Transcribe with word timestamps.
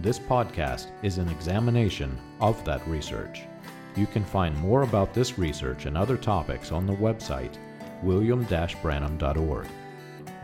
This 0.00 0.18
podcast 0.18 0.88
is 1.02 1.18
an 1.18 1.28
examination 1.28 2.18
of 2.40 2.62
that 2.64 2.86
research. 2.86 3.42
You 3.96 4.06
can 4.06 4.24
find 4.24 4.56
more 4.58 4.82
about 4.82 5.14
this 5.14 5.38
research 5.38 5.86
and 5.86 5.96
other 5.96 6.16
topics 6.16 6.72
on 6.72 6.86
the 6.86 6.94
website 6.94 7.56
william-branham.org. 8.02 9.66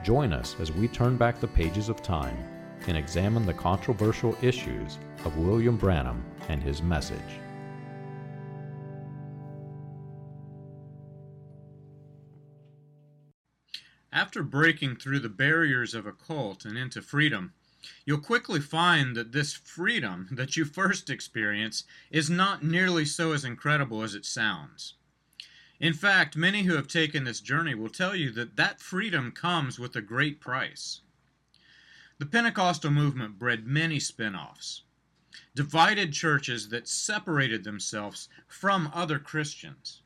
Join 0.02 0.32
us 0.32 0.56
as 0.60 0.72
we 0.72 0.88
turn 0.88 1.16
back 1.16 1.40
the 1.40 1.48
pages 1.48 1.88
of 1.88 2.00
time 2.00 2.36
and 2.86 2.96
examine 2.96 3.44
the 3.44 3.52
controversial 3.52 4.36
issues 4.40 4.98
of 5.24 5.36
William 5.36 5.76
Branham 5.76 6.24
and 6.48 6.62
his 6.62 6.80
message. 6.80 7.18
After 14.12 14.42
breaking 14.42 14.96
through 14.96 15.20
the 15.20 15.28
barriers 15.28 15.94
of 15.94 16.06
a 16.06 16.12
cult 16.12 16.64
and 16.64 16.78
into 16.78 17.02
freedom, 17.02 17.52
you'll 18.04 18.18
quickly 18.18 18.60
find 18.60 19.16
that 19.16 19.32
this 19.32 19.52
freedom 19.52 20.28
that 20.30 20.56
you 20.56 20.64
first 20.64 21.10
experience 21.10 21.84
is 22.10 22.28
not 22.28 22.62
nearly 22.62 23.04
so 23.04 23.32
as 23.32 23.44
incredible 23.44 24.02
as 24.02 24.14
it 24.14 24.24
sounds. 24.24 24.94
In 25.80 25.94
fact, 25.94 26.36
many 26.36 26.64
who 26.64 26.74
have 26.74 26.88
taken 26.88 27.24
this 27.24 27.40
journey 27.40 27.74
will 27.74 27.88
tell 27.88 28.14
you 28.14 28.30
that 28.32 28.56
that 28.56 28.80
freedom 28.80 29.32
comes 29.32 29.78
with 29.78 29.96
a 29.96 30.02
great 30.02 30.38
price. 30.40 31.00
The 32.18 32.26
Pentecostal 32.26 32.90
movement 32.90 33.38
bred 33.38 33.66
many 33.66 33.98
spin 33.98 34.36
offs, 34.36 34.82
divided 35.54 36.12
churches 36.12 36.68
that 36.68 36.86
separated 36.86 37.64
themselves 37.64 38.28
from 38.46 38.90
other 38.92 39.18
Christians. 39.18 40.02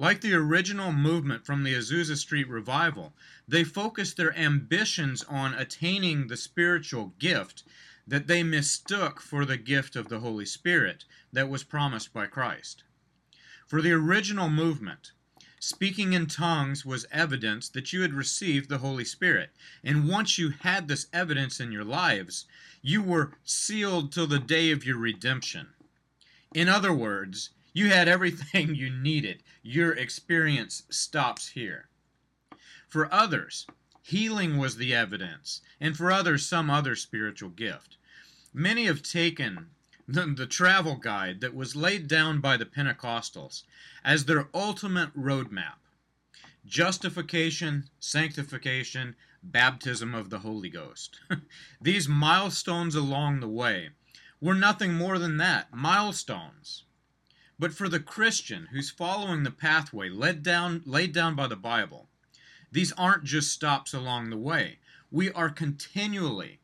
Like 0.00 0.20
the 0.20 0.34
original 0.34 0.92
movement 0.92 1.44
from 1.44 1.64
the 1.64 1.74
Azusa 1.74 2.16
Street 2.16 2.48
revival, 2.48 3.16
they 3.48 3.64
focused 3.64 4.16
their 4.16 4.32
ambitions 4.38 5.24
on 5.24 5.54
attaining 5.54 6.28
the 6.28 6.36
spiritual 6.36 7.14
gift 7.18 7.64
that 8.06 8.28
they 8.28 8.44
mistook 8.44 9.20
for 9.20 9.44
the 9.44 9.56
gift 9.56 9.96
of 9.96 10.08
the 10.08 10.20
Holy 10.20 10.46
Spirit 10.46 11.04
that 11.32 11.48
was 11.48 11.64
promised 11.64 12.12
by 12.12 12.26
Christ. 12.26 12.84
For 13.66 13.82
the 13.82 13.90
original 13.90 14.48
movement, 14.48 15.10
speaking 15.58 16.12
in 16.12 16.26
tongues 16.26 16.86
was 16.86 17.04
evidence 17.10 17.68
that 17.70 17.92
you 17.92 18.02
had 18.02 18.14
received 18.14 18.68
the 18.68 18.78
Holy 18.78 19.04
Spirit. 19.04 19.50
And 19.82 20.08
once 20.08 20.38
you 20.38 20.50
had 20.50 20.86
this 20.86 21.08
evidence 21.12 21.58
in 21.58 21.72
your 21.72 21.84
lives, 21.84 22.46
you 22.82 23.02
were 23.02 23.32
sealed 23.42 24.12
till 24.12 24.28
the 24.28 24.38
day 24.38 24.70
of 24.70 24.84
your 24.84 24.96
redemption. 24.96 25.70
In 26.54 26.68
other 26.68 26.92
words, 26.92 27.50
you 27.72 27.90
had 27.90 28.08
everything 28.08 28.74
you 28.74 28.90
needed. 28.90 29.42
Your 29.62 29.92
experience 29.92 30.84
stops 30.90 31.48
here. 31.48 31.88
For 32.88 33.12
others, 33.12 33.66
healing 34.02 34.56
was 34.56 34.76
the 34.76 34.94
evidence, 34.94 35.60
and 35.80 35.96
for 35.96 36.10
others, 36.10 36.46
some 36.46 36.70
other 36.70 36.96
spiritual 36.96 37.50
gift. 37.50 37.96
Many 38.54 38.86
have 38.86 39.02
taken 39.02 39.66
the, 40.06 40.24
the, 40.26 40.46
travel 40.46 40.96
guide 40.96 41.42
that 41.42 41.54
was 41.54 41.76
laid 41.76 42.08
down 42.08 42.40
by 42.40 42.56
the 42.56 42.64
Pentecostals 42.64 43.64
as 44.02 44.24
their 44.24 44.48
ultimate 44.54 45.14
roadmap 45.14 45.76
justification, 46.64 47.88
sanctification, 47.98 49.16
baptism 49.42 50.14
of 50.14 50.30
the 50.30 50.40
Holy 50.40 50.68
Ghost. 50.68 51.20
These 51.80 52.08
milestones 52.08 52.94
along 52.94 53.40
the 53.40 53.48
way 53.48 53.90
were 54.40 54.54
nothing 54.54 54.94
more 54.94 55.18
than 55.18 55.36
that 55.38 55.72
milestones. 55.72 56.84
But 57.58 57.74
for 57.74 57.88
the 57.88 58.00
Christian 58.00 58.66
who's 58.66 58.90
following 58.90 59.42
the 59.42 59.50
pathway 59.50 60.08
laid 60.08 60.42
down, 60.42 60.82
laid 60.84 61.12
down 61.12 61.34
by 61.34 61.48
the 61.48 61.56
Bible, 61.56 62.08
these 62.70 62.92
aren't 62.92 63.24
just 63.24 63.52
stops 63.52 63.92
along 63.92 64.30
the 64.30 64.36
way. 64.36 64.78
We 65.10 65.32
are 65.32 65.50
continually 65.50 66.60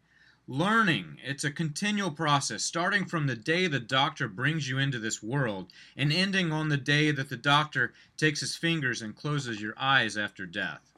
learning. 0.47 1.19
It's 1.25 1.45
a 1.45 1.51
continual 1.51 2.11
process, 2.11 2.63
starting 2.63 3.07
from 3.07 3.27
the 3.27 3.35
day 3.35 3.67
the 3.67 3.81
doctor 3.81 4.29
brings 4.29 4.69
you 4.69 4.79
into 4.79 4.99
this 4.99 5.23
world 5.23 5.73
and 5.97 6.13
ending 6.13 6.53
on 6.53 6.69
the 6.69 6.77
day 6.77 7.11
that 7.11 7.31
the 7.31 7.37
doctor 7.37 7.93
takes 8.17 8.41
his 8.41 8.55
fingers 8.55 9.01
and 9.01 9.17
closes 9.17 9.61
your 9.61 9.75
eyes 9.79 10.17
after 10.17 10.45
death. 10.47 10.93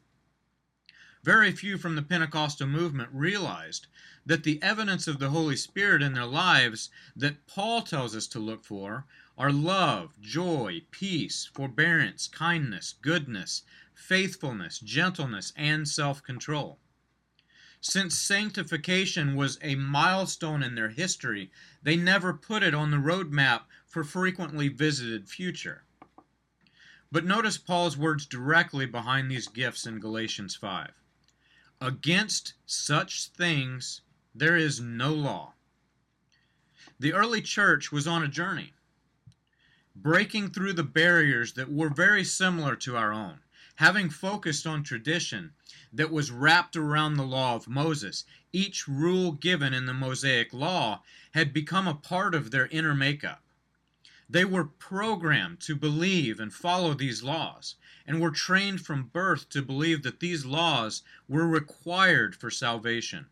Very 1.22 1.52
few 1.52 1.78
from 1.78 1.96
the 1.96 2.02
Pentecostal 2.02 2.66
movement 2.66 3.10
realized 3.12 3.86
that 4.24 4.44
the 4.44 4.62
evidence 4.62 5.08
of 5.08 5.18
the 5.18 5.30
Holy 5.30 5.56
Spirit 5.56 6.02
in 6.02 6.12
their 6.12 6.26
lives 6.26 6.90
that 7.14 7.46
Paul 7.46 7.82
tells 7.82 8.14
us 8.14 8.26
to 8.28 8.38
look 8.38 8.64
for 8.64 9.06
are 9.38 9.52
love, 9.52 10.18
joy, 10.20 10.80
peace, 10.90 11.50
forbearance, 11.52 12.26
kindness, 12.26 12.94
goodness, 13.02 13.62
faithfulness, 13.94 14.78
gentleness, 14.78 15.52
and 15.56 15.86
self 15.86 16.22
control. 16.22 16.78
Since 17.80 18.18
sanctification 18.18 19.36
was 19.36 19.58
a 19.60 19.74
milestone 19.74 20.62
in 20.62 20.74
their 20.74 20.88
history, 20.88 21.50
they 21.82 21.96
never 21.96 22.32
put 22.32 22.62
it 22.62 22.74
on 22.74 22.90
the 22.90 22.96
roadmap 22.96 23.62
for 23.86 24.02
frequently 24.04 24.68
visited 24.68 25.28
future. 25.28 25.84
But 27.12 27.24
notice 27.24 27.58
Paul's 27.58 27.96
words 27.96 28.26
directly 28.26 28.86
behind 28.86 29.30
these 29.30 29.48
gifts 29.48 29.86
in 29.86 30.00
Galatians 30.00 30.56
5. 30.56 30.90
Against 31.80 32.54
such 32.64 33.28
things 33.28 34.00
there 34.34 34.56
is 34.56 34.80
no 34.80 35.12
law. 35.12 35.54
The 36.98 37.12
early 37.12 37.42
church 37.42 37.92
was 37.92 38.06
on 38.06 38.22
a 38.22 38.28
journey 38.28 38.72
breaking 40.02 40.50
through 40.50 40.74
the 40.74 40.82
barriers 40.82 41.54
that 41.54 41.72
were 41.72 41.88
very 41.88 42.22
similar 42.22 42.76
to 42.76 42.96
our 42.96 43.12
own, 43.12 43.40
having 43.76 44.10
focused 44.10 44.66
on 44.66 44.82
tradition 44.82 45.52
that 45.92 46.10
was 46.10 46.30
wrapped 46.30 46.76
around 46.76 47.14
the 47.14 47.24
law 47.24 47.54
of 47.54 47.66
Moses. 47.66 48.24
Each 48.52 48.86
rule 48.86 49.32
given 49.32 49.72
in 49.72 49.86
the 49.86 49.94
Mosaic 49.94 50.52
law 50.52 51.02
had 51.32 51.52
become 51.52 51.88
a 51.88 51.94
part 51.94 52.34
of 52.34 52.50
their 52.50 52.66
inner 52.66 52.94
makeup. 52.94 53.42
They 54.28 54.44
were 54.44 54.64
programmed 54.64 55.60
to 55.60 55.74
believe 55.74 56.40
and 56.40 56.52
follow 56.52 56.92
these 56.92 57.22
laws, 57.22 57.76
and 58.06 58.20
were 58.20 58.30
trained 58.30 58.82
from 58.82 59.08
birth 59.08 59.48
to 59.50 59.62
believe 59.62 60.02
that 60.02 60.20
these 60.20 60.44
laws 60.44 61.02
were 61.26 61.48
required 61.48 62.36
for 62.36 62.50
salvation. 62.50 63.26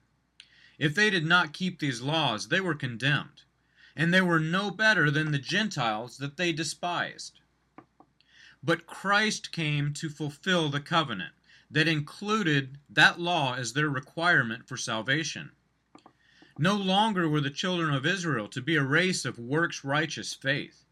If 0.79 0.94
they 0.94 1.11
did 1.11 1.27
not 1.27 1.53
keep 1.53 1.79
these 1.79 2.00
laws, 2.00 2.49
they 2.49 2.61
were 2.61 2.75
condemned 2.75 3.44
and 3.96 4.12
they 4.12 4.20
were 4.20 4.41
no 4.41 4.70
better 4.70 5.11
than 5.11 5.31
the 5.31 5.38
Gentiles 5.38 6.19
that 6.19 6.37
they 6.37 6.52
despised. 6.52 7.41
But 8.62 8.87
Christ 8.87 9.52
came 9.52 9.93
to 9.94 10.08
fulfill 10.08 10.69
the 10.69 10.81
covenant 10.81 11.35
that 11.70 11.88
included 11.88 12.79
that 12.88 13.20
law 13.20 13.55
as 13.55 13.73
their 13.73 13.88
requirement 13.88 14.67
for 14.67 14.76
salvation. 14.76 15.52
No 16.58 16.76
longer 16.76 17.29
were 17.29 17.41
the 17.41 17.50
children 17.50 17.93
of 17.93 18.06
Israel 18.06 18.49
to 18.49 18.62
be 18.62 18.76
a 18.76 18.82
race 18.82 19.25
of 19.25 19.38
works 19.38 19.85
righteous 19.85 20.35
faith. 20.35 20.85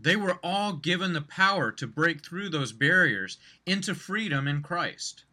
They 0.00 0.16
were 0.16 0.38
all 0.42 0.74
given 0.74 1.12
the 1.12 1.22
power 1.22 1.70
to 1.72 1.86
break 1.86 2.24
through 2.24 2.50
those 2.50 2.72
barriers 2.72 3.38
into 3.64 3.94
freedom 3.94 4.46
in 4.46 4.62
Christ. 4.62 5.24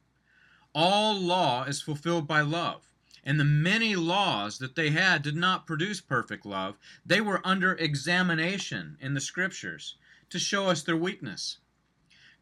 All 0.73 1.19
law 1.19 1.63
is 1.63 1.81
fulfilled 1.81 2.27
by 2.27 2.41
love 2.41 2.92
and 3.23 3.39
the 3.39 3.45
many 3.45 3.95
laws 3.95 4.57
that 4.57 4.75
they 4.75 4.89
had 4.89 5.21
did 5.21 5.35
not 5.35 5.65
produce 5.65 6.01
perfect 6.01 6.45
love. 6.45 6.77
They 7.05 7.21
were 7.21 7.45
under 7.45 7.73
examination 7.73 8.97
in 8.99 9.13
the 9.13 9.21
scriptures 9.21 9.95
to 10.29 10.39
show 10.39 10.67
us 10.67 10.83
their 10.83 10.97
weakness. 10.97 11.59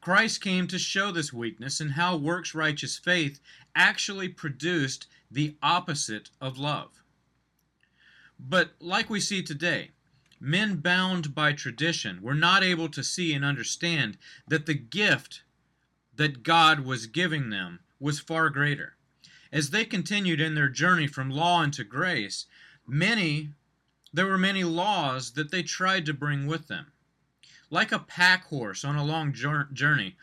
Christ 0.02 0.42
came 0.42 0.68
to 0.68 0.80
show 0.80 1.12
this 1.12 1.32
weakness 1.32 1.80
and 1.80 1.92
how 1.92 2.18
works 2.18 2.56
righteous 2.56 2.98
faith 2.98 3.40
actually 3.76 4.30
produced 4.30 5.08
the 5.30 5.56
opposite 5.62 6.32
of 6.42 6.58
love. 6.58 7.04
But 8.40 8.72
like 8.80 9.10
we 9.10 9.20
see 9.20 9.44
today, 9.44 9.92
men 10.40 10.78
bound 10.78 11.36
by 11.36 11.54
tradition 11.54 12.24
were 12.24 12.34
not 12.34 12.64
able 12.64 12.90
to 12.90 13.04
see 13.04 13.34
and 13.34 13.46
understand 13.46 14.18
that 14.48 14.66
the 14.66 14.74
gift 14.74 15.44
that 16.16 16.42
God 16.42 16.80
was 16.80 17.06
giving 17.06 17.52
them 17.52 17.82
was 18.00 18.20
far 18.20 18.50
greater. 18.50 18.96
As 19.52 19.70
they 19.70 19.84
continued 19.84 20.40
in 20.40 20.56
their 20.56 20.70
journey 20.70 21.08
from 21.08 21.30
law 21.30 21.62
into 21.62 21.84
grace, 21.84 22.46
many 22.88 23.50
there 24.14 24.28
were 24.28 24.38
many 24.38 24.64
laws 24.64 25.32
that 25.34 25.52
they 25.52 25.64
tried 25.64 26.06
to 26.06 26.14
bring 26.14 26.46
with 26.46 26.68
them. 26.68 26.92
Like 27.70 27.92
a 27.92 28.00
pack 28.00 28.46
horse 28.46 28.84
on 28.84 28.96
a 28.96 29.06
long 29.06 29.34
journey, 29.34 30.18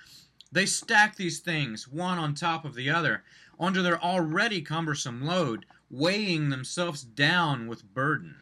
they 0.52 0.66
stacked 0.66 1.16
these 1.16 1.40
things 1.40 1.88
one 1.88 2.18
on 2.18 2.34
top 2.34 2.64
of 2.64 2.74
the 2.74 2.90
other 2.90 3.24
onto 3.58 3.82
their 3.82 4.02
already 4.02 4.62
cumbersome 4.62 5.24
load, 5.24 5.66
weighing 5.90 6.50
themselves 6.50 7.02
down 7.02 7.66
with 7.66 7.94
burden. 7.94 8.36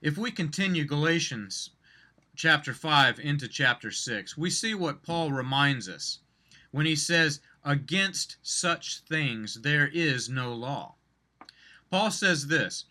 If 0.00 0.16
we 0.16 0.30
continue 0.30 0.84
Galatians 0.84 1.70
chapter 2.36 2.74
5 2.74 3.18
into 3.20 3.48
chapter 3.48 3.90
6, 3.90 4.36
we 4.36 4.50
see 4.50 4.74
what 4.74 5.02
Paul 5.02 5.32
reminds 5.32 5.88
us 5.88 6.18
when 6.70 6.86
he 6.86 6.96
says, 6.96 7.40
Against 7.64 8.36
such 8.42 9.00
things 9.00 9.60
there 9.62 9.86
is 9.86 10.28
no 10.28 10.54
law. 10.54 10.94
Paul 11.90 12.10
says 12.10 12.46
this 12.46 12.86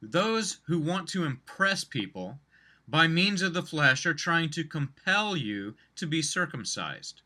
those 0.00 0.60
who 0.66 0.78
want 0.78 1.08
to 1.10 1.24
impress 1.24 1.84
people 1.84 2.40
by 2.86 3.06
means 3.06 3.42
of 3.42 3.54
the 3.54 3.62
flesh 3.62 4.04
are 4.06 4.14
trying 4.14 4.50
to 4.50 4.64
compel 4.64 5.36
you 5.36 5.76
to 5.96 6.06
be 6.06 6.22
circumcised. 6.22 7.22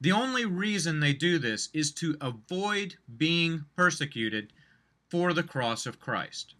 The 0.00 0.12
only 0.12 0.44
reason 0.44 1.00
they 1.00 1.12
do 1.12 1.38
this 1.38 1.68
is 1.72 1.92
to 1.94 2.16
avoid 2.20 2.96
being 3.16 3.64
persecuted 3.74 4.52
for 5.08 5.32
the 5.32 5.42
cross 5.42 5.86
of 5.86 6.00
Christ. 6.00 6.54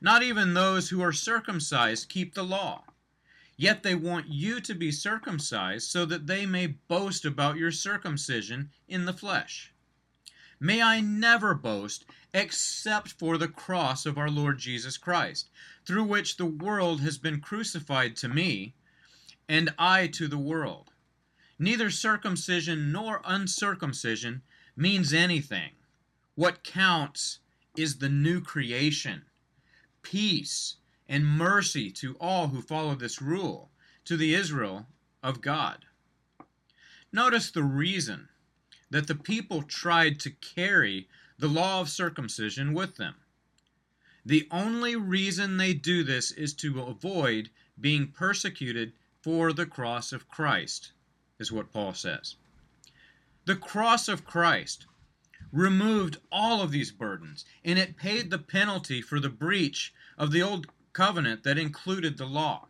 Not 0.00 0.22
even 0.22 0.54
those 0.54 0.90
who 0.90 1.00
are 1.02 1.12
circumcised 1.12 2.08
keep 2.08 2.34
the 2.34 2.44
law. 2.44 2.84
Yet 3.60 3.82
they 3.82 3.96
want 3.96 4.28
you 4.28 4.60
to 4.60 4.74
be 4.74 4.92
circumcised 4.92 5.90
so 5.90 6.06
that 6.06 6.28
they 6.28 6.46
may 6.46 6.68
boast 6.68 7.24
about 7.24 7.56
your 7.56 7.72
circumcision 7.72 8.70
in 8.86 9.04
the 9.04 9.12
flesh. 9.12 9.72
May 10.60 10.80
I 10.80 11.00
never 11.00 11.54
boast 11.54 12.04
except 12.32 13.08
for 13.08 13.36
the 13.36 13.48
cross 13.48 14.06
of 14.06 14.16
our 14.16 14.30
Lord 14.30 14.58
Jesus 14.58 14.96
Christ, 14.96 15.50
through 15.84 16.04
which 16.04 16.36
the 16.36 16.46
world 16.46 17.00
has 17.00 17.18
been 17.18 17.40
crucified 17.40 18.14
to 18.16 18.28
me, 18.28 18.74
and 19.48 19.74
I 19.76 20.06
to 20.08 20.28
the 20.28 20.38
world. 20.38 20.92
Neither 21.58 21.90
circumcision 21.90 22.92
nor 22.92 23.20
uncircumcision 23.24 24.42
means 24.76 25.12
anything. 25.12 25.72
What 26.36 26.62
counts 26.62 27.40
is 27.76 27.98
the 27.98 28.08
new 28.08 28.40
creation, 28.40 29.24
peace, 30.02 30.76
and 31.08 31.26
mercy 31.26 31.90
to 31.90 32.16
all 32.20 32.48
who 32.48 32.60
follow 32.60 32.94
this 32.94 33.22
rule, 33.22 33.70
to 34.04 34.16
the 34.16 34.34
Israel 34.34 34.86
of 35.22 35.40
God. 35.40 35.84
Notice 37.12 37.50
the 37.50 37.62
reason 37.62 38.28
that 38.90 39.06
the 39.06 39.14
people 39.14 39.62
tried 39.62 40.20
to 40.20 40.30
carry 40.30 41.08
the 41.38 41.48
law 41.48 41.80
of 41.80 41.88
circumcision 41.88 42.72
with 42.72 42.96
them. 42.96 43.14
The 44.24 44.46
only 44.50 44.96
reason 44.96 45.56
they 45.56 45.72
do 45.72 46.02
this 46.02 46.32
is 46.32 46.52
to 46.54 46.82
avoid 46.82 47.50
being 47.80 48.08
persecuted 48.08 48.92
for 49.22 49.52
the 49.52 49.66
cross 49.66 50.12
of 50.12 50.28
Christ, 50.28 50.92
is 51.38 51.52
what 51.52 51.72
Paul 51.72 51.94
says. 51.94 52.36
The 53.46 53.56
cross 53.56 54.08
of 54.08 54.24
Christ 54.24 54.86
removed 55.52 56.18
all 56.30 56.60
of 56.60 56.70
these 56.70 56.92
burdens, 56.92 57.44
and 57.64 57.78
it 57.78 57.96
paid 57.96 58.30
the 58.30 58.38
penalty 58.38 59.00
for 59.00 59.18
the 59.18 59.30
breach 59.30 59.94
of 60.18 60.32
the 60.32 60.42
old 60.42 60.66
covenant 60.98 61.44
that 61.44 61.56
included 61.56 62.18
the 62.18 62.26
law. 62.26 62.66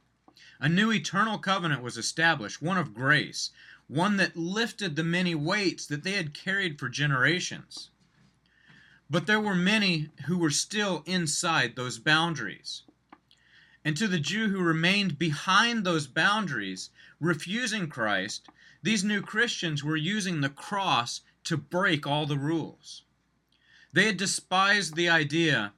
A 0.60 0.68
new 0.68 0.92
eternal 0.92 1.38
covenant 1.38 1.82
was 1.82 1.96
established, 1.96 2.60
one 2.60 2.76
of 2.76 2.92
grace, 2.92 3.52
one 3.86 4.18
that 4.18 4.36
lifted 4.36 4.96
the 4.96 5.02
many 5.02 5.34
weights 5.34 5.86
that 5.86 6.02
they 6.02 6.12
had 6.12 6.34
carried 6.34 6.78
for 6.78 6.90
generations. 6.90 7.88
But 9.08 9.26
there 9.26 9.40
were 9.40 9.54
many 9.54 10.10
who 10.26 10.36
were 10.36 10.50
still 10.50 11.02
inside 11.06 11.74
those 11.74 11.98
boundaries. 11.98 12.82
And 13.82 13.96
to 13.96 14.06
the 14.06 14.20
Jew 14.20 14.50
who 14.50 14.60
remained 14.60 15.18
behind 15.18 15.84
those 15.84 16.06
boundaries, 16.06 16.90
refusing 17.18 17.88
Christ, 17.88 18.46
these 18.82 19.02
new 19.02 19.22
Christians 19.22 19.82
were 19.82 19.96
using 19.96 20.42
the 20.42 20.50
cross 20.50 21.22
to 21.44 21.56
break 21.56 22.06
all 22.06 22.26
the 22.26 22.36
rules. 22.36 23.04
They 23.94 24.04
had 24.04 24.18
despised 24.18 24.96
the 24.96 25.08
idea 25.08 25.72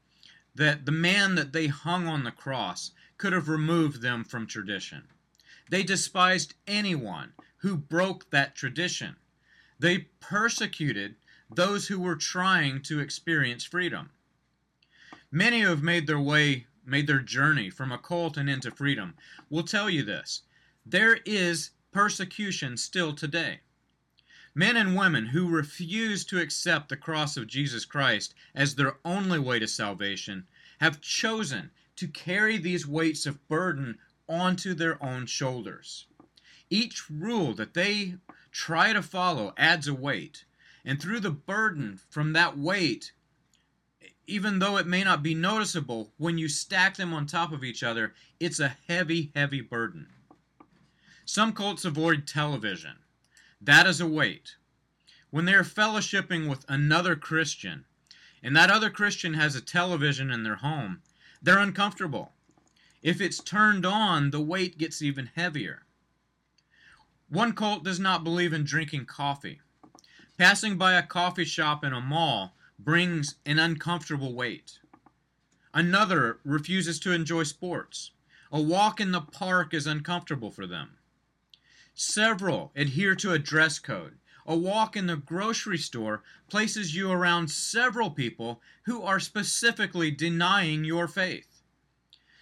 that 0.60 0.84
the 0.84 0.92
man 0.92 1.36
that 1.36 1.54
they 1.54 1.68
hung 1.68 2.06
on 2.06 2.22
the 2.22 2.30
cross 2.30 2.90
could 3.16 3.32
have 3.32 3.48
removed 3.48 4.02
them 4.02 4.22
from 4.22 4.46
tradition. 4.46 5.02
They 5.70 5.82
despised 5.82 6.52
anyone 6.66 7.32
who 7.60 7.78
broke 7.78 8.28
that 8.28 8.54
tradition. 8.54 9.16
They 9.78 10.08
persecuted 10.20 11.16
those 11.50 11.88
who 11.88 11.98
were 11.98 12.14
trying 12.14 12.82
to 12.82 13.00
experience 13.00 13.64
freedom. 13.64 14.10
Many 15.30 15.62
who 15.62 15.68
have 15.68 15.82
made 15.82 16.06
their 16.06 16.20
way, 16.20 16.66
made 16.84 17.06
their 17.06 17.20
journey 17.20 17.70
from 17.70 17.90
a 17.90 17.96
cult 17.96 18.36
and 18.36 18.50
into 18.50 18.70
freedom 18.70 19.14
will 19.48 19.62
tell 19.62 19.88
you 19.88 20.02
this. 20.02 20.42
There 20.84 21.20
is 21.24 21.70
persecution 21.90 22.76
still 22.76 23.14
today. 23.14 23.60
Men 24.54 24.76
and 24.76 24.96
women 24.96 25.26
who 25.26 25.48
refuse 25.48 26.24
to 26.26 26.38
accept 26.38 26.88
the 26.88 26.96
cross 26.96 27.38
of 27.38 27.46
Jesus 27.46 27.86
Christ 27.86 28.34
as 28.54 28.74
their 28.74 28.98
only 29.06 29.38
way 29.38 29.58
to 29.58 29.68
salvation 29.68 30.46
have 30.80 31.00
chosen 31.00 31.70
to 31.96 32.08
carry 32.08 32.56
these 32.56 32.86
weights 32.86 33.26
of 33.26 33.46
burden 33.48 33.98
onto 34.28 34.74
their 34.74 35.02
own 35.02 35.26
shoulders. 35.26 36.06
Each 36.70 37.10
rule 37.10 37.52
that 37.54 37.74
they 37.74 38.14
try 38.50 38.92
to 38.92 39.02
follow 39.02 39.52
adds 39.56 39.86
a 39.88 39.94
weight. 39.94 40.44
And 40.84 41.00
through 41.00 41.20
the 41.20 41.30
burden 41.30 42.00
from 42.08 42.32
that 42.32 42.56
weight, 42.56 43.12
even 44.26 44.60
though 44.60 44.78
it 44.78 44.86
may 44.86 45.04
not 45.04 45.22
be 45.22 45.34
noticeable, 45.34 46.12
when 46.16 46.38
you 46.38 46.48
stack 46.48 46.96
them 46.96 47.12
on 47.12 47.26
top 47.26 47.52
of 47.52 47.64
each 47.64 47.82
other, 47.82 48.14
it's 48.38 48.60
a 48.60 48.76
heavy, 48.88 49.30
heavy 49.34 49.60
burden. 49.60 50.06
Some 51.24 51.52
cults 51.52 51.84
avoid 51.84 52.26
television. 52.26 52.96
That 53.60 53.86
is 53.86 54.00
a 54.00 54.06
weight. 54.06 54.56
When 55.30 55.44
they 55.44 55.54
are 55.54 55.62
fellowshipping 55.62 56.48
with 56.48 56.64
another 56.68 57.14
Christian, 57.16 57.84
and 58.42 58.56
that 58.56 58.70
other 58.70 58.90
Christian 58.90 59.34
has 59.34 59.54
a 59.54 59.61
television 59.61 60.30
in 60.30 60.42
their 60.42 60.56
home, 60.56 61.02
they're 61.42 61.59
uncomfortable. 61.59 62.32
If 63.02 63.20
it's 63.20 63.42
turned 63.42 63.87
on, 63.87 64.30
the 64.30 64.40
weight 64.40 64.78
gets 64.78 65.00
even 65.00 65.30
heavier. 65.35 65.82
One 67.28 67.52
cult 67.52 67.85
does 67.85 68.00
not 68.00 68.25
believe 68.25 68.52
in 68.52 68.64
drinking 68.64 69.06
coffee. 69.06 69.61
Passing 70.37 70.76
by 70.76 70.94
a 70.94 71.02
coffee 71.02 71.44
shop 71.44 71.85
in 71.85 71.92
a 71.92 72.00
mall 72.00 72.54
brings 72.78 73.37
an 73.47 73.59
uncomfortable 73.59 74.35
weight. 74.35 74.78
Another 75.73 76.40
refuses 76.44 76.99
to 77.00 77.12
enjoy 77.12 77.44
sports. 77.44 78.11
A 78.50 78.61
walk 78.61 79.00
in 79.00 79.12
the 79.12 79.20
park 79.20 79.73
is 79.73 79.87
uncomfortable 79.87 80.50
for 80.50 80.66
them. 80.66 80.97
Several 81.94 82.73
adhere 82.75 83.14
to 83.16 83.32
a 83.32 83.38
dress 83.38 83.78
code. 83.78 84.18
A 84.50 84.57
walk 84.57 84.97
in 84.97 85.07
the 85.07 85.14
grocery 85.14 85.78
store 85.78 86.25
places 86.49 86.92
you 86.92 87.09
around 87.12 87.52
several 87.52 88.11
people 88.11 88.61
who 88.83 89.00
are 89.00 89.21
specifically 89.21 90.11
denying 90.11 90.83
your 90.83 91.07
faith. 91.07 91.62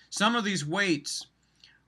Some 0.08 0.34
of 0.34 0.42
these 0.42 0.64
weights 0.64 1.26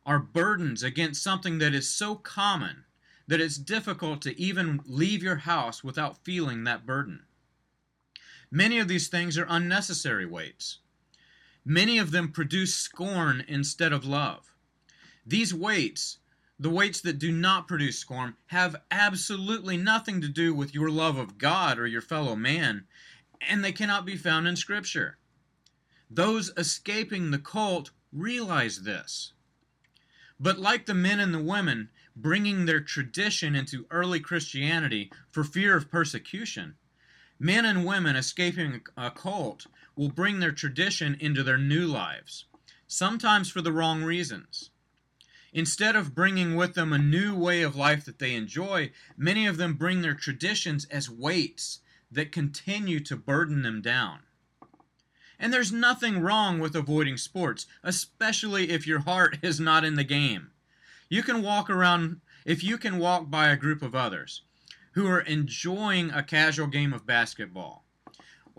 are 0.05 0.19
burdens 0.19 0.83
against 0.83 1.23
something 1.23 1.57
that 1.61 1.75
is 1.75 1.89
so 1.89 2.17
common 2.17 2.85
that 3.29 3.41
it's 3.41 3.57
difficult 3.57 4.21
to 4.21 4.39
even 4.39 4.83
leave 4.85 5.23
your 5.23 5.37
house 5.37 5.83
without 5.83 6.23
feeling 6.23 6.65
that 6.65 6.85
burden. 6.85 7.23
Many 8.51 8.79
of 8.79 8.89
these 8.89 9.09
things 9.09 9.39
are 9.39 9.47
unnecessary 9.49 10.27
weights. 10.27 10.81
Many 11.65 11.97
of 11.97 12.11
them 12.11 12.31
produce 12.31 12.75
scorn 12.75 13.43
instead 13.49 13.95
of 13.95 14.05
love. 14.05 14.53
These 15.25 15.55
weights, 15.55 16.19
the 16.61 16.69
weights 16.69 17.01
that 17.01 17.19
do 17.19 17.33
not 17.33 17.67
produce 17.67 17.99
scorn, 17.99 18.37
have 18.49 18.83
absolutely 18.91 19.79
nothing 19.79 20.21
to 20.21 20.29
do 20.29 20.55
with 20.55 20.75
your 20.75 20.91
love 20.91 21.17
of 21.17 21.39
God 21.39 21.79
or 21.79 21.87
your 21.87 22.03
fellow 22.03 22.37
man, 22.37 22.85
and 23.41 23.65
they 23.65 23.73
cannot 23.73 24.05
be 24.05 24.15
found 24.15 24.47
in 24.47 24.57
Scripture. 24.57 25.17
Those 26.11 26.53
escaping 26.59 27.31
the 27.31 27.39
cult 27.39 27.93
realize 28.13 28.83
this. 28.83 29.33
But 30.39 30.59
like 30.59 30.85
the 30.85 30.93
men 30.93 31.19
and 31.19 31.33
the 31.33 31.43
women, 31.43 31.89
bringing 32.15 32.67
their 32.67 32.81
tradition 32.81 33.57
into 33.57 33.87
early 33.91 34.21
Christianity 34.21 35.11
for 35.31 35.45
fear 35.45 35.75
of 35.75 35.91
persecution. 35.91 36.75
Men 37.39 37.65
and 37.65 37.87
women 37.87 38.17
escaping 38.17 38.83
a 38.99 39.11
cult 39.11 39.67
will 39.97 40.11
bring 40.11 40.41
their 40.41 40.53
tradition 40.53 41.17
into 41.21 41.43
their 41.43 41.57
new 41.57 41.87
lives, 41.87 42.45
sometimes 42.87 43.49
for 43.49 43.63
the 43.63 43.73
wrong 43.73 44.03
reasons. 44.03 44.70
Instead 45.53 45.97
of 45.97 46.15
bringing 46.15 46.55
with 46.55 46.75
them 46.75 46.93
a 46.93 46.99
new 46.99 47.35
way 47.35 47.63
of 47.63 47.75
life 47.75 48.05
that 48.05 48.19
they 48.19 48.35
enjoy, 48.35 48.91
many 49.17 49.47
of 49.47 49.57
them 49.57 49.75
bring 49.75 50.01
their 50.01 50.15
traditions 50.15 50.85
as 50.87 51.11
weights 51.11 51.81
that 52.11 52.33
continue 52.33 53.01
to 53.01 53.17
burden 53.17 53.63
them 53.63 53.81
down. 53.81 54.21
And 55.39 55.53
there's 55.53 55.73
nothing 55.73 56.21
wrong 56.21 56.59
with 56.59 56.77
avoiding 56.77 57.17
sports, 57.17 57.67
especially 57.83 58.71
if 58.71 58.87
your 58.87 59.01
heart 59.01 59.39
is 59.43 59.59
not 59.59 59.85
in 59.85 59.97
the 59.97 60.05
game. 60.05 60.51
You 61.09 61.23
can 61.23 61.43
walk 61.43 61.69
around, 61.69 62.21
if 62.45 62.63
you 62.63 62.79
can 62.79 62.99
walk 62.99 63.31
by 63.31 63.49
a 63.49 63.57
group 63.57 63.83
of 63.83 63.95
others 63.95 64.43
who 64.93 65.07
are 65.07 65.21
enjoying 65.21 66.11
a 66.11 66.23
casual 66.23 66.67
game 66.67 66.93
of 66.93 67.07
basketball 67.07 67.85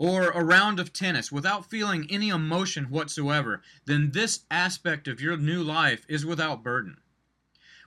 or 0.02 0.30
a 0.30 0.42
round 0.42 0.80
of 0.80 0.92
tennis 0.92 1.30
without 1.30 1.70
feeling 1.70 2.08
any 2.10 2.28
emotion 2.28 2.86
whatsoever, 2.86 3.62
then 3.84 4.10
this 4.10 4.40
aspect 4.50 5.06
of 5.06 5.20
your 5.20 5.36
new 5.36 5.62
life 5.62 6.04
is 6.08 6.26
without 6.26 6.64
burden. 6.64 6.96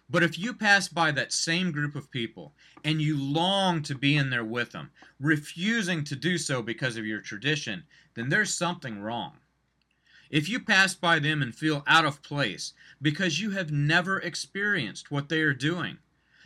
But 0.10 0.24
if 0.24 0.40
you 0.40 0.54
pass 0.54 0.88
by 0.88 1.12
that 1.12 1.34
same 1.34 1.74
group 1.74 1.94
of 1.94 2.10
people 2.10 2.54
and 2.86 3.02
you 3.02 3.18
long 3.18 3.82
to 3.84 3.96
be 3.96 4.16
in 4.16 4.30
there 4.30 4.46
with 4.46 4.72
them, 4.72 4.92
refusing 5.20 6.06
to 6.06 6.16
do 6.16 6.38
so 6.38 6.62
because 6.62 6.96
of 6.96 7.06
your 7.06 7.20
tradition, 7.20 7.84
then 8.14 8.30
there's 8.30 8.54
something 8.54 9.02
wrong. 9.02 9.40
If 10.30 10.48
you 10.48 10.62
pass 10.62 10.96
by 10.96 11.20
them 11.20 11.42
and 11.42 11.54
feel 11.54 11.84
out 11.86 12.06
of 12.06 12.24
place 12.24 12.72
because 13.02 13.42
you 13.42 13.52
have 13.52 13.74
never 13.74 14.20
experienced 14.20 15.12
what 15.12 15.28
they 15.28 15.42
are 15.42 15.54
doing, 15.54 15.98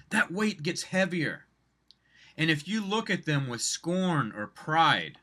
that 0.09 0.31
weight 0.31 0.63
gets 0.63 0.81
heavier. 0.81 1.45
And 2.35 2.49
if 2.49 2.67
you 2.67 2.83
look 2.83 3.11
at 3.11 3.25
them 3.25 3.47
with 3.47 3.61
scorn 3.61 4.31
or 4.35 4.47
pride, 4.47 5.19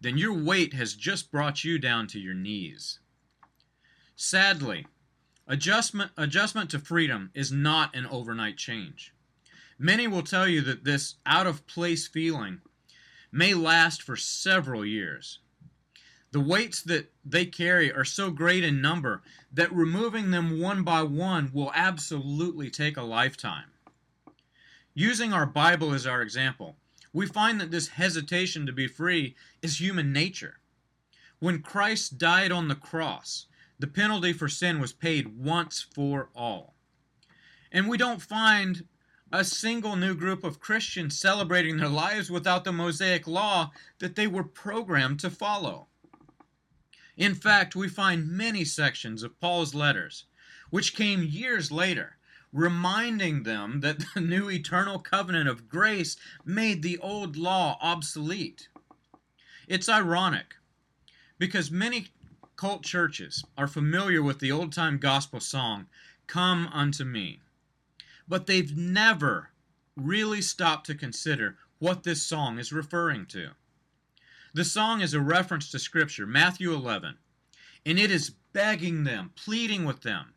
then 0.00 0.18
your 0.18 0.32
weight 0.32 0.74
has 0.74 0.94
just 0.94 1.30
brought 1.30 1.64
you 1.64 1.78
down 1.78 2.06
to 2.08 2.18
your 2.18 2.34
knees. 2.34 2.98
Sadly, 4.16 4.86
Adjustment, 5.50 6.10
adjustment 6.18 6.68
to 6.70 6.78
freedom 6.78 7.30
is 7.32 7.50
not 7.50 7.96
an 7.96 8.06
overnight 8.06 8.58
change. 8.58 9.14
Many 9.78 10.06
will 10.06 10.22
tell 10.22 10.46
you 10.46 10.60
that 10.60 10.84
this 10.84 11.14
out 11.24 11.46
of 11.46 11.66
place 11.66 12.06
feeling 12.06 12.60
may 13.32 13.54
last 13.54 14.02
for 14.02 14.14
several 14.14 14.84
years. 14.84 15.38
The 16.32 16.40
weights 16.40 16.82
that 16.82 17.10
they 17.24 17.46
carry 17.46 17.90
are 17.90 18.04
so 18.04 18.30
great 18.30 18.62
in 18.62 18.82
number 18.82 19.22
that 19.50 19.72
removing 19.72 20.32
them 20.32 20.60
one 20.60 20.82
by 20.82 21.02
one 21.02 21.50
will 21.54 21.72
absolutely 21.74 22.68
take 22.68 22.98
a 22.98 23.02
lifetime. 23.02 23.72
Using 24.92 25.32
our 25.32 25.46
Bible 25.46 25.94
as 25.94 26.06
our 26.06 26.20
example, 26.20 26.76
we 27.12 27.26
find 27.26 27.60
that 27.60 27.70
this 27.70 27.88
hesitation 27.88 28.66
to 28.66 28.72
be 28.72 28.86
free 28.86 29.34
is 29.62 29.80
human 29.80 30.12
nature. 30.12 30.60
When 31.38 31.62
Christ 31.62 32.18
died 32.18 32.52
on 32.52 32.68
the 32.68 32.74
cross, 32.74 33.46
the 33.78 33.86
penalty 33.86 34.32
for 34.32 34.48
sin 34.48 34.80
was 34.80 34.92
paid 34.92 35.38
once 35.38 35.86
for 35.94 36.30
all. 36.34 36.74
And 37.70 37.88
we 37.88 37.96
don't 37.96 38.22
find 38.22 38.84
a 39.30 39.44
single 39.44 39.94
new 39.94 40.14
group 40.14 40.42
of 40.42 40.58
Christians 40.58 41.18
celebrating 41.18 41.76
their 41.76 41.88
lives 41.88 42.30
without 42.30 42.64
the 42.64 42.72
Mosaic 42.72 43.26
law 43.26 43.72
that 43.98 44.16
they 44.16 44.26
were 44.26 44.44
programmed 44.44 45.20
to 45.20 45.30
follow. 45.30 45.88
In 47.16 47.34
fact, 47.34 47.76
we 47.76 47.88
find 47.88 48.30
many 48.30 48.64
sections 48.64 49.22
of 49.22 49.38
Paul's 49.40 49.74
letters, 49.74 50.24
which 50.70 50.94
came 50.94 51.22
years 51.22 51.70
later, 51.70 52.16
reminding 52.52 53.42
them 53.42 53.80
that 53.80 54.04
the 54.14 54.20
new 54.20 54.48
eternal 54.50 54.98
covenant 54.98 55.48
of 55.48 55.68
grace 55.68 56.16
made 56.44 56.82
the 56.82 56.98
old 56.98 57.36
law 57.36 57.78
obsolete. 57.80 58.68
It's 59.66 59.88
ironic 59.88 60.56
because 61.38 61.70
many 61.70 62.08
cult 62.56 62.82
churches 62.82 63.44
are 63.56 63.68
familiar 63.68 64.22
with 64.22 64.38
the 64.40 64.50
old 64.50 64.72
time 64.72 64.98
gospel 64.98 65.40
song, 65.40 65.86
Come 66.26 66.68
Unto 66.72 67.04
Me. 67.04 67.40
But 68.26 68.46
they've 68.46 68.76
never 68.76 69.50
really 69.96 70.42
stopped 70.42 70.86
to 70.86 70.94
consider 70.94 71.56
what 71.78 72.02
this 72.02 72.22
song 72.22 72.58
is 72.58 72.72
referring 72.72 73.26
to. 73.26 73.50
The 74.54 74.64
song 74.64 75.00
is 75.00 75.14
a 75.14 75.20
reference 75.20 75.70
to 75.70 75.78
Scripture, 75.78 76.26
Matthew 76.26 76.72
11, 76.72 77.16
and 77.86 77.98
it 77.98 78.10
is 78.10 78.30
begging 78.52 79.04
them, 79.04 79.32
pleading 79.36 79.84
with 79.84 80.02
them 80.02 80.34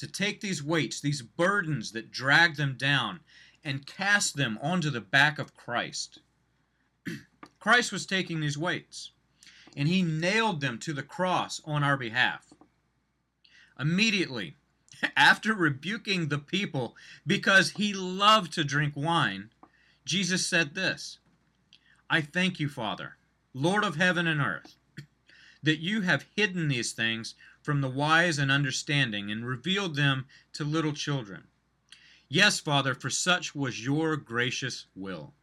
to 0.00 0.06
take 0.06 0.40
these 0.40 0.62
weights, 0.62 1.00
these 1.00 1.22
burdens 1.22 1.92
that 1.92 2.10
drag 2.10 2.56
them 2.56 2.74
down, 2.76 3.20
and 3.64 3.86
cast 3.86 4.36
them 4.36 4.58
onto 4.60 4.90
the 4.90 5.00
back 5.00 5.38
of 5.38 5.56
Christ. 5.56 6.20
Christ 7.60 7.92
was 7.92 8.06
taking 8.06 8.40
these 8.40 8.58
weights 8.58 9.12
and 9.76 9.88
he 9.88 10.02
nailed 10.02 10.60
them 10.60 10.78
to 10.78 10.92
the 10.92 11.02
cross 11.02 11.60
on 11.64 11.82
our 11.82 11.96
behalf. 11.96 12.52
Immediately, 13.78 14.56
after 15.16 15.54
rebuking 15.54 16.28
the 16.28 16.38
people 16.38 16.96
because 17.26 17.72
he 17.72 17.92
loved 17.92 18.52
to 18.54 18.64
drink 18.64 18.94
wine, 18.96 19.50
Jesus 20.04 20.46
said 20.46 20.74
this 20.74 21.18
I 22.08 22.20
thank 22.20 22.58
you, 22.58 22.68
Father, 22.68 23.16
Lord 23.54 23.84
of 23.84 23.96
heaven 23.96 24.26
and 24.26 24.40
earth, 24.40 24.74
that 25.62 25.78
you 25.78 26.02
have 26.02 26.26
hidden 26.34 26.68
these 26.68 26.92
things 26.92 27.34
from 27.62 27.80
the 27.80 27.88
wise 27.88 28.38
and 28.38 28.50
understanding 28.50 29.30
and 29.30 29.46
revealed 29.46 29.96
them 29.96 30.26
to 30.52 30.64
little 30.64 30.92
children. 30.92 31.44
Yes, 32.28 32.60
Father, 32.60 32.94
for 32.94 33.10
such 33.10 33.54
was 33.54 33.84
your 33.84 34.16
gracious 34.16 34.86
will. 34.94 35.34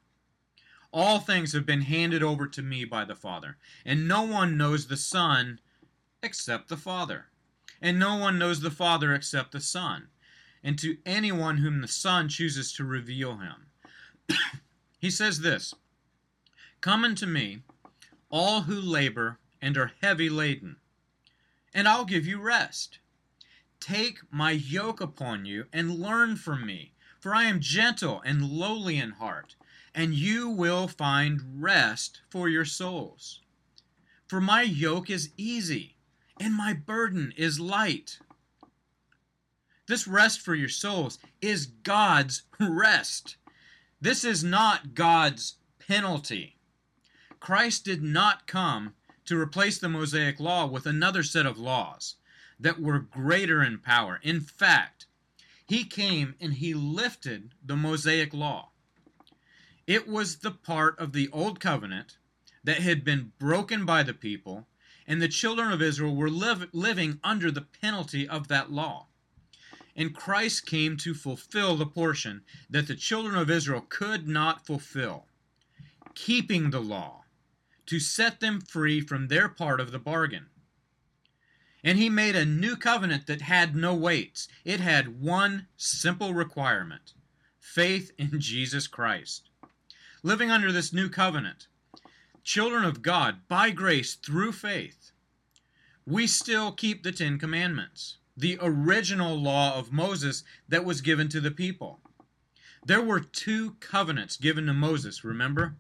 All 0.93 1.19
things 1.19 1.53
have 1.53 1.65
been 1.65 1.81
handed 1.81 2.23
over 2.23 2.47
to 2.47 2.61
me 2.61 2.85
by 2.85 3.03
the 3.03 3.15
Father, 3.15 3.57
and 3.85 4.07
no 4.07 4.23
one 4.23 4.57
knows 4.57 4.87
the 4.87 4.97
Son 4.97 5.59
except 6.23 6.69
the 6.69 6.77
Father, 6.77 7.25
and 7.81 7.99
no 7.99 8.15
one 8.15 8.39
knows 8.39 8.61
the 8.61 8.71
Father 8.71 9.13
except 9.13 9.51
the 9.51 9.59
Son, 9.59 10.07
and 10.63 10.79
to 10.79 10.97
anyone 11.05 11.57
whom 11.57 11.81
the 11.81 11.87
Son 11.87 12.29
chooses 12.29 12.71
to 12.73 12.83
reveal 12.85 13.37
him. 13.37 13.67
he 14.99 15.11
says 15.11 15.41
this 15.41 15.73
Come 16.79 17.03
unto 17.03 17.25
me, 17.25 17.63
all 18.29 18.61
who 18.61 18.79
labor 18.79 19.39
and 19.61 19.77
are 19.77 19.91
heavy 20.01 20.29
laden, 20.29 20.77
and 21.73 21.87
I'll 21.87 22.05
give 22.05 22.25
you 22.25 22.39
rest. 22.39 22.99
Take 23.79 24.19
my 24.31 24.51
yoke 24.51 25.01
upon 25.01 25.45
you 25.45 25.65
and 25.71 25.99
learn 25.99 26.35
from 26.35 26.65
me, 26.65 26.93
for 27.19 27.33
I 27.33 27.43
am 27.43 27.59
gentle 27.59 28.21
and 28.25 28.49
lowly 28.49 28.97
in 28.97 29.11
heart 29.11 29.55
and 29.97 30.13
you 30.13 30.47
will 30.47 30.87
find 30.87 31.41
rest 31.59 32.21
for 32.29 32.47
your 32.47 32.63
souls. 32.63 33.41
For 34.27 34.39
my 34.39 34.61
yoke 34.61 35.09
is 35.09 35.31
easy, 35.37 35.97
and 36.39 36.53
my 36.53 36.73
burden 36.73 37.33
is 37.35 37.59
light. 37.59 38.19
This 39.87 40.07
rest 40.07 40.39
for 40.39 40.53
your 40.53 40.69
souls 40.69 41.17
is 41.41 41.65
God's 41.65 42.43
rest. 42.59 43.37
This 43.99 44.23
is 44.23 44.43
not 44.43 44.93
God's 44.93 45.55
penalty. 45.79 46.57
Christ 47.39 47.83
did 47.83 48.03
not 48.03 48.45
come 48.45 48.93
to 49.27 49.39
replace 49.39 49.77
the 49.77 49.89
Mosaic 49.89 50.39
law 50.39 50.65
with 50.65 50.85
another 50.85 51.21
set 51.21 51.45
of 51.45 51.59
laws 51.59 52.15
that 52.59 52.81
were 52.81 52.99
greater 52.99 53.61
in 53.61 53.77
power. 53.77 54.19
In 54.23 54.39
fact, 54.41 55.05
he 55.67 55.83
came 55.83 56.35
and 56.39 56.55
he 56.55 56.73
lifted 56.73 57.53
the 57.63 57.75
Mosaic 57.75 58.33
law. 58.33 58.71
It 59.85 60.07
was 60.07 60.37
the 60.37 60.51
part 60.51 60.97
of 60.97 61.13
the 61.13 61.29
old 61.31 61.59
covenant 61.59 62.17
that 62.63 62.79
had 62.79 63.03
been 63.03 63.33
broken 63.37 63.85
by 63.85 64.03
the 64.03 64.13
people, 64.13 64.67
and 65.05 65.21
the 65.21 65.27
children 65.27 65.71
of 65.71 65.81
Israel 65.81 66.15
were 66.15 66.29
live, 66.29 66.67
living 66.73 67.19
under 67.23 67.51
the 67.51 67.61
penalty 67.81 68.27
of 68.27 68.47
that 68.47 68.71
law. 68.71 69.07
And 69.95 70.15
Christ 70.15 70.65
came 70.65 70.95
to 70.97 71.13
fulfill 71.13 71.75
the 71.75 71.85
portion 71.85 72.43
that 72.69 72.87
the 72.87 72.95
children 72.95 73.35
of 73.35 73.49
Israel 73.49 73.85
could 73.87 74.27
not 74.27 74.65
fulfill, 74.65 75.25
keeping 76.13 76.69
the 76.69 76.81
law, 76.81 77.23
to 77.87 77.99
set 77.99 78.39
them 78.39 78.61
free 78.61 79.01
from 79.01 79.27
their 79.27 79.49
part 79.49 79.79
of 79.79 79.91
the 79.91 79.99
bargain. 79.99 80.47
And 81.83 81.97
he 81.97 82.09
made 82.09 82.35
a 82.35 82.45
new 82.45 82.75
covenant 82.75 83.27
that 83.27 83.41
had 83.41 83.75
no 83.75 83.93
weights. 83.93 84.47
It 84.63 84.79
had 84.79 85.21
one 85.21 85.67
simple 85.75 86.33
requirement 86.33 87.13
faith 87.59 88.11
in 88.17 88.39
Jesus 88.39 88.87
Christ 88.87 89.49
living 90.27 90.51
under 90.51 90.71
this 90.71 90.91
new 90.91 91.09
covenant, 91.09 91.67
children 92.43 92.83
of 92.83 93.01
God 93.01 93.47
by 93.47 93.69
grace 93.69 94.15
through 94.15 94.51
faith, 94.51 95.11
we 96.05 96.27
still 96.27 96.71
keep 96.71 97.03
the 97.03 97.11
Ten 97.11 97.39
Commandments, 97.39 98.17
the 98.35 98.57
original 98.61 99.35
law 99.35 99.77
of 99.77 99.91
Moses 99.91 100.43
that 100.67 100.85
was 100.85 101.01
given 101.01 101.29
to 101.29 101.39
the 101.39 101.51
people. 101.51 102.01
There 102.85 103.01
were 103.01 103.19
two 103.19 103.75
covenants 103.79 104.37
given 104.37 104.65
to 104.67 104.73
Moses, 104.73 105.23
remember? 105.23 105.77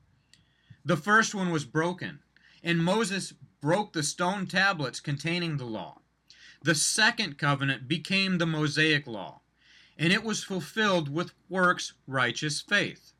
The 0.87 0.95
first 0.95 1.35
one 1.35 1.51
was 1.51 1.65
broken, 1.65 2.19
and 2.63 2.81
Moses 2.81 3.33
broke 3.59 3.91
the 3.91 4.03
stone 4.03 4.47
tablets 4.47 5.01
containing 5.01 5.57
the 5.57 5.65
law. 5.65 5.99
The 6.63 6.75
second 6.75 7.37
covenant 7.37 7.89
became 7.89 8.37
the 8.37 8.45
Mosaic 8.45 9.05
law, 9.05 9.41
and 9.97 10.13
it 10.13 10.23
was 10.23 10.45
fulfilled 10.45 11.09
with 11.09 11.33
works 11.49 11.91
righteous 12.07 12.61
faith. 12.61 13.11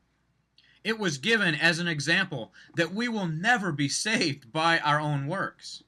It 0.86 0.98
was 0.98 1.18
given 1.18 1.56
as 1.56 1.80
an 1.80 1.90
example 1.90 2.54
that 2.78 2.94
we 2.94 3.10
will 3.10 3.28
never 3.28 3.74
be 3.74 3.90
saved 3.90 4.54
by 4.54 4.80
our 4.80 5.02
own 5.02 5.28
works. 5.28 5.84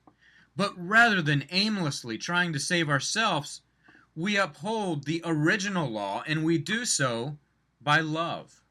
But 0.57 0.73
rather 0.75 1.21
than 1.21 1.47
aimlessly 1.49 2.17
trying 2.17 2.51
to 2.51 2.59
save 2.59 2.89
ourselves, 2.89 3.61
we 4.17 4.35
uphold 4.35 5.05
the 5.05 5.21
original 5.23 5.89
law 5.89 6.23
and 6.27 6.43
we 6.43 6.57
do 6.57 6.83
so 6.83 7.37
by 7.79 8.01
love. 8.01 8.61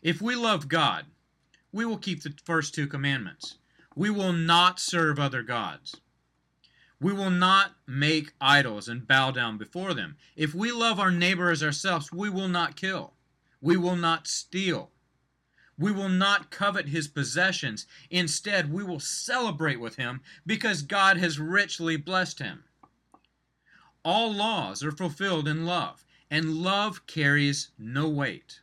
If 0.00 0.22
we 0.22 0.36
love 0.36 0.68
God, 0.68 1.06
we 1.72 1.84
will 1.84 1.98
keep 1.98 2.22
the 2.22 2.34
first 2.44 2.74
two 2.74 2.86
commandments. 2.86 3.56
We 3.94 4.10
will 4.10 4.32
not 4.32 4.80
serve 4.80 5.18
other 5.18 5.42
gods. 5.42 6.00
We 7.00 7.12
will 7.12 7.30
not 7.30 7.76
make 7.86 8.32
idols 8.40 8.88
and 8.88 9.06
bow 9.06 9.30
down 9.30 9.58
before 9.58 9.94
them. 9.94 10.16
If 10.36 10.54
we 10.54 10.72
love 10.72 10.98
our 10.98 11.10
neighbor 11.10 11.50
as 11.50 11.62
ourselves, 11.62 12.12
we 12.12 12.28
will 12.28 12.48
not 12.48 12.76
kill. 12.76 13.14
We 13.60 13.76
will 13.76 13.96
not 13.96 14.26
steal. 14.26 14.90
We 15.78 15.92
will 15.92 16.08
not 16.08 16.50
covet 16.50 16.88
his 16.88 17.06
possessions. 17.06 17.86
Instead, 18.10 18.72
we 18.72 18.82
will 18.82 18.98
celebrate 18.98 19.78
with 19.78 19.94
him 19.94 20.22
because 20.44 20.82
God 20.82 21.18
has 21.18 21.38
richly 21.38 21.96
blessed 21.96 22.40
him. 22.40 22.64
All 24.04 24.32
laws 24.32 24.82
are 24.82 24.90
fulfilled 24.90 25.46
in 25.46 25.66
love, 25.66 26.04
and 26.30 26.56
love 26.56 27.06
carries 27.06 27.70
no 27.78 28.08
weight. 28.08 28.60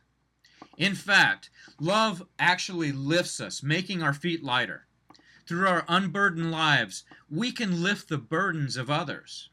In 0.76 0.94
fact, 0.94 1.50
love 1.80 2.26
actually 2.38 2.92
lifts 2.92 3.40
us, 3.40 3.62
making 3.62 4.02
our 4.02 4.14
feet 4.14 4.42
lighter. 4.42 4.86
Through 5.46 5.68
our 5.68 5.84
unburdened 5.88 6.50
lives, 6.50 7.04
we 7.30 7.52
can 7.52 7.82
lift 7.82 8.08
the 8.08 8.18
burdens 8.18 8.76
of 8.76 8.90
others. 8.90 9.48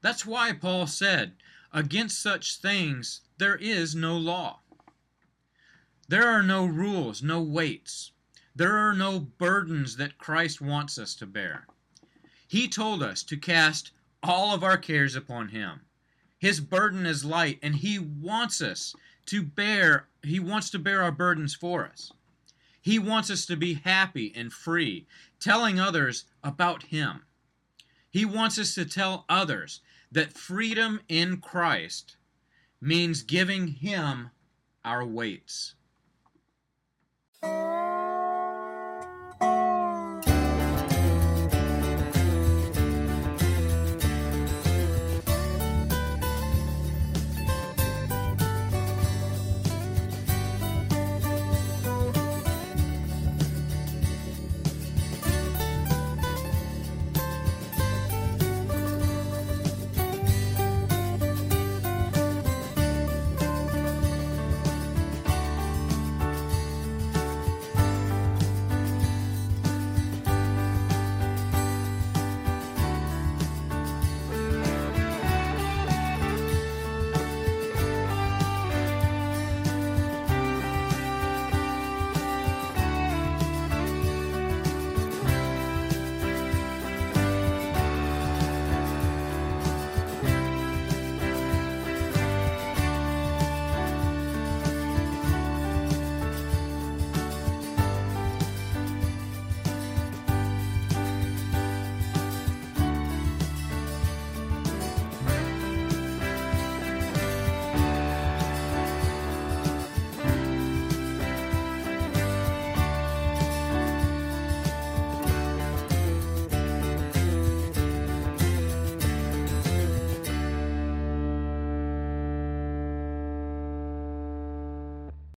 That's 0.00 0.26
why 0.26 0.52
Paul 0.52 0.86
said, 0.86 1.36
Against 1.72 2.20
such 2.20 2.56
things 2.56 3.22
there 3.38 3.56
is 3.56 3.94
no 3.94 4.16
law. 4.16 4.60
There 6.08 6.28
are 6.28 6.42
no 6.42 6.66
rules, 6.66 7.22
no 7.22 7.40
weights. 7.40 8.12
There 8.54 8.76
are 8.76 8.94
no 8.94 9.18
burdens 9.18 9.96
that 9.96 10.18
Christ 10.18 10.60
wants 10.60 10.98
us 10.98 11.14
to 11.16 11.26
bear. 11.26 11.66
He 12.46 12.68
told 12.68 13.02
us 13.02 13.22
to 13.24 13.36
cast 13.36 13.90
all 14.22 14.54
of 14.54 14.62
our 14.62 14.76
cares 14.76 15.16
upon 15.16 15.48
Him. 15.48 15.80
His 16.38 16.60
burden 16.60 17.06
is 17.06 17.24
light, 17.24 17.58
and 17.62 17.76
He 17.76 17.98
wants 17.98 18.60
us 18.60 18.94
to 19.26 19.42
bear, 19.42 20.08
He 20.22 20.40
wants 20.40 20.70
to 20.70 20.78
bear 20.78 21.02
our 21.02 21.12
burdens 21.12 21.54
for 21.54 21.86
us. 21.86 22.12
He 22.80 22.98
wants 22.98 23.30
us 23.30 23.46
to 23.46 23.56
be 23.56 23.74
happy 23.74 24.32
and 24.36 24.52
free, 24.52 25.06
telling 25.40 25.80
others 25.80 26.24
about 26.42 26.84
Him. 26.84 27.22
He 28.10 28.24
wants 28.24 28.58
us 28.58 28.74
to 28.74 28.84
tell 28.84 29.24
others 29.28 29.80
that 30.12 30.32
freedom 30.34 31.00
in 31.08 31.38
Christ 31.38 32.16
means 32.80 33.22
giving 33.22 33.68
Him 33.68 34.30
our 34.84 35.04
weights. 35.04 35.74